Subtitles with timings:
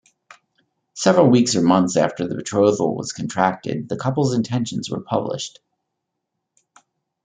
[0.95, 5.59] Several weeks or months after the betrothal was contracted, the couple's intentions were published.